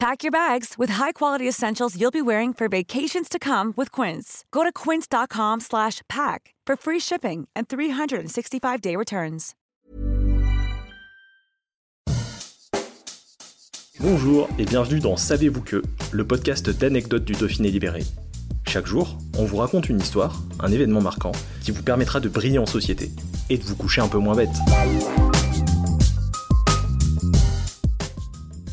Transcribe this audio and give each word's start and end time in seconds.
Pack 0.00 0.22
your 0.22 0.30
bags 0.30 0.74
with 0.78 0.90
high-quality 0.90 1.48
essentials 1.48 1.96
you'll 2.00 2.12
be 2.12 2.22
wearing 2.22 2.54
for 2.54 2.68
vacations 2.68 3.28
to 3.28 3.38
come 3.40 3.72
with 3.76 3.90
Quince. 3.90 4.44
Go 4.52 4.62
to 4.62 4.70
quince.com/pack 4.70 6.54
for 6.64 6.76
free 6.76 7.00
shipping 7.00 7.48
and 7.56 7.64
365-day 7.64 8.94
returns. 8.94 9.54
Bonjour 14.00 14.48
et 14.60 14.64
bienvenue 14.64 15.00
dans 15.00 15.16
Savez-vous 15.16 15.62
que, 15.62 15.82
le 16.12 16.24
podcast 16.24 16.70
d'anecdotes 16.70 17.24
du 17.24 17.32
Dauphiné 17.32 17.68
libéré. 17.72 18.04
Chaque 18.68 18.86
jour, 18.86 19.18
on 19.36 19.44
vous 19.44 19.56
raconte 19.56 19.88
une 19.88 19.98
histoire, 19.98 20.40
un 20.60 20.70
événement 20.70 21.00
marquant, 21.00 21.32
qui 21.64 21.72
vous 21.72 21.82
permettra 21.82 22.20
de 22.20 22.28
briller 22.28 22.60
en 22.60 22.66
société 22.66 23.10
et 23.50 23.58
de 23.58 23.64
vous 23.64 23.74
coucher 23.74 24.00
un 24.00 24.08
peu 24.08 24.18
moins 24.18 24.36
bête. 24.36 24.54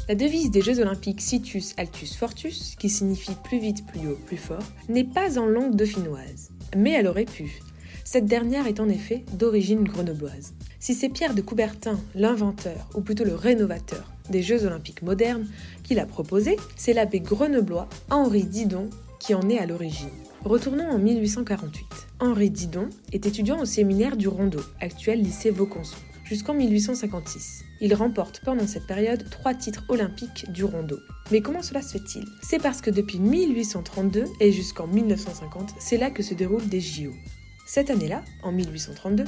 La 0.07 0.13
devise 0.13 0.51
des 0.51 0.61
Jeux 0.61 0.79
Olympiques 0.79 1.21
Situs 1.21 1.73
Altus 1.77 2.15
Fortus, 2.15 2.75
qui 2.77 2.89
signifie 2.89 3.33
plus 3.43 3.57
vite, 3.57 3.87
plus 3.87 4.07
haut, 4.07 4.19
plus 4.27 4.37
fort, 4.37 4.63
n'est 4.87 5.03
pas 5.03 5.39
en 5.39 5.47
langue 5.47 5.75
dauphinoise. 5.75 6.51
Mais 6.77 6.91
elle 6.91 7.07
aurait 7.07 7.25
pu. 7.25 7.59
Cette 8.03 8.27
dernière 8.27 8.67
est 8.67 8.79
en 8.79 8.87
effet 8.87 9.25
d'origine 9.33 9.83
grenobloise. 9.83 10.53
Si 10.79 10.93
c'est 10.93 11.09
Pierre 11.09 11.33
de 11.33 11.41
Coubertin, 11.41 11.99
l'inventeur, 12.13 12.87
ou 12.93 13.01
plutôt 13.01 13.23
le 13.23 13.33
rénovateur, 13.33 14.11
des 14.29 14.43
Jeux 14.43 14.65
Olympiques 14.65 15.01
modernes, 15.01 15.47
qui 15.81 15.95
l'a 15.95 16.05
proposé, 16.05 16.57
c'est 16.75 16.93
l'abbé 16.93 17.19
grenoblois 17.19 17.89
Henri 18.11 18.43
Didon 18.43 18.91
qui 19.19 19.33
en 19.33 19.49
est 19.49 19.57
à 19.57 19.65
l'origine. 19.65 20.09
Retournons 20.43 20.87
en 20.87 20.99
1848. 20.99 21.83
Henri 22.19 22.51
Didon 22.51 22.89
est 23.11 23.25
étudiant 23.25 23.59
au 23.59 23.65
séminaire 23.65 24.17
du 24.17 24.27
Rondeau, 24.27 24.61
actuel 24.79 25.23
lycée 25.23 25.49
Vaucanson, 25.49 25.97
jusqu'en 26.25 26.53
1856. 26.53 27.63
Il 27.81 27.93
remporte 27.93 28.41
pendant 28.43 28.67
cette 28.67 28.87
période 28.87 29.29
trois 29.29 29.53
titres 29.53 29.85
olympiques 29.87 30.51
du 30.51 30.63
rondeau. 30.63 30.99
Mais 31.31 31.41
comment 31.41 31.61
cela 31.61 31.81
se 31.81 31.97
fait-il? 31.97 32.25
C'est 32.41 32.61
parce 32.61 32.81
que 32.81 32.89
depuis 32.89 33.19
1832 33.19 34.25
et 34.39 34.51
jusqu'en 34.51 34.87
1950, 34.87 35.75
c'est 35.79 35.97
là 35.97 36.09
que 36.09 36.23
se 36.23 36.33
déroulent 36.33 36.67
des 36.67 36.81
JO. 36.81 37.11
Cette 37.67 37.89
année-là, 37.89 38.23
en 38.43 38.51
1832, 38.51 39.23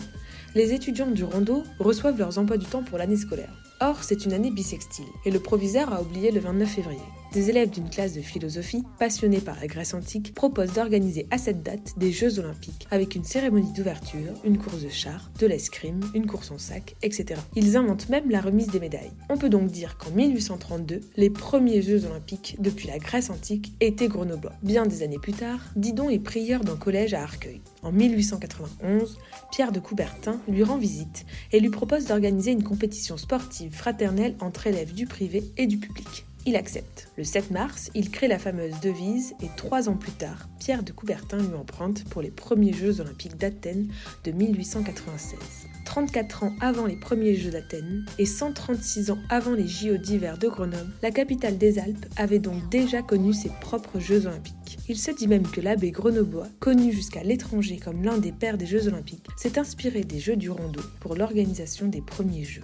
les 0.54 0.74
étudiants 0.74 1.10
du 1.10 1.24
rondeau 1.24 1.64
reçoivent 1.80 2.20
leurs 2.20 2.38
emplois 2.38 2.58
du 2.58 2.66
temps 2.66 2.84
pour 2.84 2.98
l'année 2.98 3.16
scolaire. 3.16 3.54
Or, 3.80 4.04
c'est 4.04 4.26
une 4.26 4.34
année 4.34 4.52
bisextile, 4.52 5.06
et 5.26 5.32
le 5.32 5.40
proviseur 5.40 5.94
a 5.94 6.02
oublié 6.02 6.32
le 6.32 6.40
29 6.40 6.70
février. 6.70 7.00
Des 7.38 7.52
élèves 7.52 7.70
d'une 7.70 7.88
classe 7.88 8.14
de 8.14 8.22
philosophie, 8.22 8.84
passionnés 8.98 9.42
par 9.42 9.60
la 9.60 9.68
Grèce 9.68 9.94
antique, 9.94 10.34
proposent 10.34 10.74
d'organiser 10.74 11.28
à 11.30 11.38
cette 11.38 11.62
date 11.62 11.94
des 11.96 12.12
Jeux 12.12 12.40
olympiques, 12.40 12.88
avec 12.90 13.14
une 13.14 13.24
cérémonie 13.24 13.72
d'ouverture, 13.74 14.34
une 14.44 14.58
course 14.58 14.82
de 14.82 14.90
chars, 14.90 15.30
de 15.38 15.46
l'escrime, 15.46 16.00
une 16.16 16.26
course 16.26 16.50
en 16.50 16.58
sac, 16.58 16.96
etc. 17.04 17.40
Ils 17.56 17.78
inventent 17.78 18.10
même 18.10 18.32
la 18.32 18.42
remise 18.42 18.70
des 18.70 18.80
médailles. 18.80 19.12
On 19.30 19.38
peut 19.38 19.50
donc 19.50 19.70
dire 19.70 20.00
qu'en 20.00 20.10
1832, 20.10 21.00
les 21.16 21.30
premiers 21.30 21.84
Jeux 21.84 22.06
olympiques 22.06 22.56
depuis 22.58 22.88
la 22.88 22.98
Grèce 22.98 23.30
antique 23.30 23.72
étaient 23.82 24.08
grenoblois. 24.08 24.54
Bien 24.64 24.88
des 24.88 25.04
années 25.04 25.20
plus 25.20 25.34
tard, 25.34 25.60
Didon 25.76 26.10
est 26.10 26.18
prieur 26.18 26.62
d'un 26.62 26.76
collège 26.76 27.14
à 27.14 27.22
Arcueil. 27.22 27.62
En 27.84 27.92
1891, 27.92 29.20
Pierre 29.52 29.72
de 29.72 29.80
Coubertin 29.80 30.42
lui 30.48 30.64
rend 30.64 30.78
visite 30.80 31.28
et 31.52 31.60
lui 31.60 31.70
propose 31.70 32.06
d'organiser 32.06 32.50
une 32.50 32.64
compétition 32.64 33.16
sportive 33.16 33.76
fraternelle 33.76 34.36
entre 34.40 34.66
élèves 34.66 34.96
du 34.96 35.06
privé 35.06 35.44
et 35.58 35.68
du 35.68 35.78
public. 35.78 36.26
Il 36.46 36.56
accepte. 36.56 37.10
Le 37.18 37.24
7 37.24 37.52
mars, 37.52 37.90
il 37.94 38.10
crée 38.10 38.28
la 38.28 38.40
fameuse 38.40 38.80
devise 38.82 39.34
et 39.42 39.50
trois 39.58 39.90
ans 39.90 39.98
plus 39.98 40.14
tard, 40.14 40.48
Pierre 40.60 40.84
de 40.84 40.92
Coubertin 40.92 41.40
lui 41.40 41.56
emprunte 41.56 42.06
pour 42.06 42.22
les 42.22 42.32
premiers 42.32 42.74
Jeux 42.74 43.02
olympiques 43.02 43.38
d'Athènes 43.38 43.90
de 44.24 44.32
1896. 44.32 45.38
34 45.86 46.44
ans 46.44 46.54
avant 46.60 46.86
les 46.86 46.98
premiers 46.98 47.36
Jeux 47.36 47.52
d'Athènes 47.52 48.06
et 48.20 48.26
136 48.26 49.12
ans 49.12 49.18
avant 49.30 49.54
les 49.54 49.68
JO 49.68 49.98
d'hiver 49.98 50.38
de 50.38 50.48
Grenoble, 50.48 50.92
la 51.02 51.12
capitale 51.12 51.58
des 51.58 51.80
Alpes 51.80 52.06
avait 52.18 52.40
donc 52.40 52.70
déjà 52.70 53.02
connu 53.02 53.34
ses 53.34 53.50
propres 53.62 54.00
Jeux 54.00 54.26
olympiques. 54.26 54.78
Il 54.90 54.98
se 54.98 55.12
dit 55.12 55.28
même 55.28 55.48
que 55.48 55.62
l'abbé 55.62 55.92
grenoblois, 55.92 56.48
connu 56.60 56.92
jusqu'à 56.92 57.24
l'étranger 57.24 57.78
comme 57.78 58.04
l'un 58.04 58.18
des 58.18 58.34
pères 58.34 58.58
des 58.58 58.66
Jeux 58.66 58.88
olympiques, 58.88 59.28
s'est 59.38 59.58
inspiré 59.58 60.04
des 60.04 60.20
Jeux 60.20 60.36
du 60.36 60.50
Rondeau 60.50 60.82
pour 61.00 61.16
l'organisation 61.16 61.88
des 61.88 62.02
premiers 62.02 62.44
Jeux. 62.44 62.64